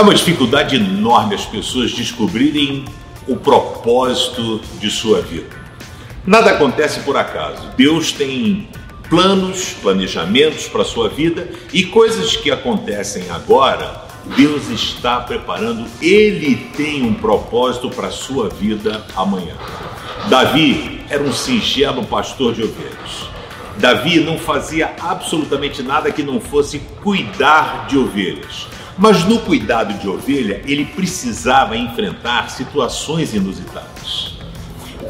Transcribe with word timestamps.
É 0.00 0.02
uma 0.02 0.14
dificuldade 0.14 0.76
enorme 0.76 1.34
as 1.34 1.44
pessoas 1.44 1.92
descobrirem 1.92 2.86
o 3.28 3.36
propósito 3.36 4.58
de 4.80 4.90
sua 4.90 5.20
vida. 5.20 5.54
Nada 6.26 6.52
acontece 6.52 7.00
por 7.00 7.18
acaso. 7.18 7.68
Deus 7.76 8.10
tem 8.10 8.66
planos, 9.10 9.74
planejamentos 9.82 10.66
para 10.68 10.84
sua 10.84 11.10
vida 11.10 11.50
e 11.70 11.84
coisas 11.84 12.34
que 12.34 12.50
acontecem 12.50 13.28
agora, 13.30 14.08
Deus 14.36 14.68
está 14.68 15.20
preparando, 15.20 15.86
Ele 16.00 16.56
tem 16.76 17.02
um 17.02 17.14
propósito 17.14 17.90
para 17.90 18.08
a 18.08 18.12
sua 18.12 18.48
vida 18.48 19.04
amanhã. 19.16 19.54
Davi 20.28 21.00
era 21.08 21.22
um 21.22 21.32
singelo 21.32 22.04
pastor 22.04 22.54
de 22.54 22.62
ovelhas. 22.62 23.30
Davi 23.78 24.20
não 24.20 24.38
fazia 24.38 24.94
absolutamente 25.00 25.82
nada 25.82 26.12
que 26.12 26.22
não 26.22 26.38
fosse 26.38 26.80
cuidar 27.02 27.86
de 27.88 27.96
ovelhas. 27.96 28.66
Mas 28.98 29.24
no 29.24 29.38
cuidado 29.38 29.94
de 29.94 30.06
ovelha, 30.06 30.60
ele 30.66 30.84
precisava 30.84 31.76
enfrentar 31.76 32.50
situações 32.50 33.32
inusitadas. 33.32 34.34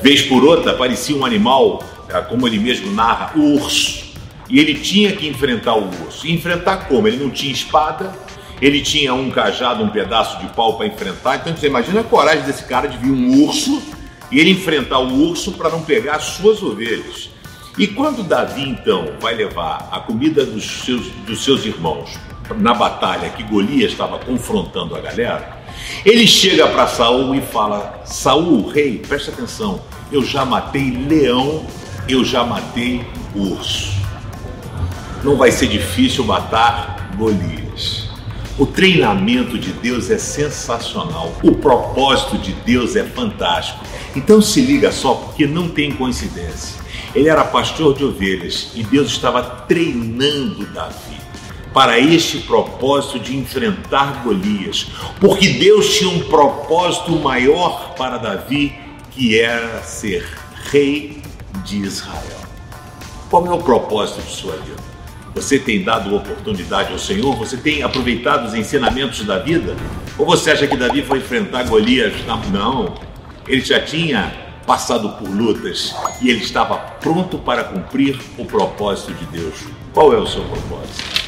Vez 0.01 0.23
por 0.23 0.45
outra, 0.45 0.70
aparecia 0.70 1.16
um 1.16 1.24
animal, 1.24 1.82
como 2.29 2.46
ele 2.46 2.59
mesmo 2.59 2.92
narra, 2.92 3.32
o 3.34 3.56
urso. 3.56 4.10
E 4.48 4.60
ele 4.60 4.74
tinha 4.74 5.12
que 5.12 5.27
enfrentar 5.27 5.74
o 5.74 5.88
urso. 6.04 6.27
E 6.27 6.32
enfrentar 6.32 6.88
como? 6.88 7.09
Ele 7.09 7.16
não 7.16 7.30
tinha 7.30 7.52
espada, 7.52 8.12
ele 8.60 8.82
tinha 8.82 9.14
um 9.14 9.30
cajado, 9.30 9.82
um 9.82 9.88
pedaço 9.88 10.38
de 10.38 10.46
pau 10.48 10.77
para 10.77 10.87
enfrentar. 10.87 11.37
Então 11.37 11.56
você 11.56 11.66
imagina 11.66 12.01
a 12.01 12.05
coragem 12.05 12.45
desse 12.45 12.64
cara 12.64 12.88
de 12.88 12.98
vir 12.98 13.10
um 13.10 13.45
urso 13.45 13.82
e 14.30 14.38
ele 14.38 14.51
enfrentar 14.51 14.98
o 14.98 15.29
urso 15.29 15.52
para 15.52 15.71
não 15.71 15.82
pegar 15.82 16.16
as 16.16 16.24
suas 16.24 16.62
ovelhas. 16.62 17.30
E 17.79 17.87
quando 17.87 18.23
Davi 18.23 18.68
então 18.68 19.15
vai 19.21 19.34
levar 19.34 19.88
a 19.90 20.01
comida 20.01 20.45
dos 20.45 20.84
seus, 20.84 21.07
dos 21.26 21.43
seus 21.43 21.65
irmãos 21.65 22.18
na 22.57 22.74
batalha 22.74 23.30
que 23.30 23.43
Golias 23.45 23.93
estava 23.93 24.18
confrontando 24.18 24.95
a 24.95 25.01
galera, 25.01 25.62
ele 26.04 26.27
chega 26.27 26.66
para 26.66 26.87
Saul 26.87 27.34
e 27.34 27.40
fala: 27.40 28.02
Saul, 28.04 28.68
rei, 28.68 28.99
presta 28.99 29.30
atenção, 29.30 29.80
eu 30.12 30.23
já 30.23 30.45
matei 30.45 30.90
leão, 30.90 31.65
eu 32.09 32.24
já 32.24 32.45
matei 32.45 33.06
urso. 33.34 33.93
Não 35.23 35.37
vai 35.37 35.51
ser 35.51 35.68
difícil 35.68 36.24
matar 36.24 37.10
Golias. 37.16 38.09
O 38.59 38.66
treinamento 38.66 39.59
de 39.59 39.73
Deus 39.73 40.10
é 40.10 40.18
sensacional. 40.18 41.32
O 41.43 41.52
propósito 41.52 42.37
de 42.38 42.52
Deus 42.52 42.96
é 42.96 43.04
fantástico. 43.04 43.84
Então 44.15 44.43
se 44.43 44.60
liga 44.60 44.93
só, 44.93 45.15
porque 45.15 45.46
não 45.46 45.68
tem 45.68 45.93
coincidência. 45.93 46.80
Ele 47.15 47.28
era 47.28 47.45
pastor 47.45 47.96
de 47.96 48.04
ovelhas 48.04 48.73
e 48.74 48.82
Deus 48.82 49.09
estava 49.09 49.43
treinando 49.43 50.66
Davi 50.66 51.21
para 51.73 51.98
este 51.98 52.38
propósito 52.38 53.18
de 53.18 53.37
enfrentar 53.37 54.23
Golias, 54.24 54.88
porque 55.21 55.48
Deus 55.51 55.96
tinha 55.96 56.10
um 56.10 56.21
propósito 56.21 57.12
maior 57.12 57.95
para 57.95 58.18
Davi, 58.18 58.74
que 59.12 59.38
era 59.38 59.82
ser 59.82 60.26
rei 60.71 61.23
de 61.65 61.78
Israel. 61.78 62.40
Qual 63.28 63.46
é 63.46 63.51
o 63.52 63.59
propósito 63.59 64.22
de 64.22 64.32
sua 64.32 64.56
vida? 64.56 64.82
Você 65.34 65.59
tem 65.59 65.82
dado 65.84 66.14
oportunidade 66.14 66.92
ao 66.92 66.98
Senhor? 66.98 67.36
Você 67.36 67.56
tem 67.56 67.82
aproveitado 67.82 68.47
os 68.47 68.54
ensinamentos 68.54 69.25
da 69.25 69.38
vida? 69.38 69.76
Ou 70.19 70.26
você 70.26 70.50
acha 70.50 70.66
que 70.66 70.76
Davi 70.76 71.03
foi 71.03 71.19
enfrentar 71.19 71.64
Golias? 71.64 72.14
Não, 72.53 72.94
ele 73.47 73.60
já 73.60 73.81
tinha 73.81 74.32
passado 74.66 75.09
por 75.10 75.28
lutas 75.28 75.94
e 76.20 76.31
ele 76.31 76.42
estava 76.42 76.76
pronto 76.76 77.38
para 77.38 77.64
cumprir 77.64 78.19
o 78.37 78.44
propósito 78.44 79.15
de 79.15 79.25
Deus. 79.27 79.55
Qual 79.93 80.12
é 80.12 80.16
o 80.16 80.27
seu 80.27 80.43
propósito? 80.44 81.19